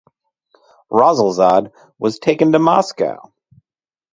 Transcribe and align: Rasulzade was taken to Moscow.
Rasulzade 0.91 1.71
was 1.99 2.17
taken 2.17 2.53
to 2.53 2.57
Moscow. 2.57 3.31